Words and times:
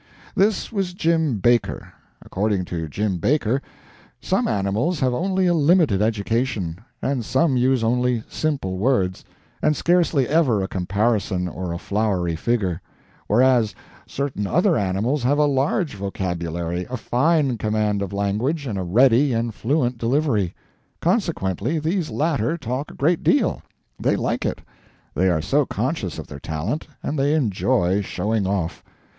This 0.33 0.71
was 0.71 0.95
Jim 0.95 1.37
Baker. 1.37 1.93
According 2.23 2.65
to 2.65 2.87
Jim 2.89 3.19
Baker, 3.19 3.61
some 4.19 4.47
animals 4.47 4.99
have 4.99 5.13
only 5.13 5.45
a 5.45 5.53
limited 5.53 6.01
education, 6.01 6.79
and 7.03 7.23
some 7.23 7.55
use 7.55 7.83
only 7.83 8.23
simple 8.27 8.79
words, 8.79 9.23
and 9.61 9.75
scarcely 9.75 10.27
ever 10.27 10.63
a 10.63 10.67
comparison 10.67 11.47
or 11.47 11.71
a 11.71 11.77
flowery 11.77 12.35
figure; 12.35 12.81
whereas, 13.27 13.75
certain 14.07 14.47
other 14.47 14.75
animals 14.75 15.21
have 15.21 15.37
a 15.37 15.45
large 15.45 15.93
vocabulary, 15.93 16.87
a 16.89 16.97
fine 16.97 17.59
command 17.59 18.01
of 18.01 18.11
language 18.11 18.65
and 18.65 18.79
a 18.79 18.83
ready 18.83 19.33
and 19.33 19.53
fluent 19.53 19.99
delivery; 19.99 20.55
consequently 20.99 21.77
these 21.77 22.09
latter 22.09 22.57
talk 22.57 22.89
a 22.89 22.95
great 22.95 23.21
deal; 23.21 23.61
they 23.99 24.15
like 24.15 24.47
it; 24.47 24.61
they 25.13 25.29
are 25.29 25.43
so 25.43 25.63
conscious 25.63 26.17
of 26.17 26.25
their 26.25 26.39
talent, 26.39 26.87
and 27.03 27.19
they 27.19 27.35
enjoy 27.35 28.01
"showing 28.01 28.47
off." 28.47 28.83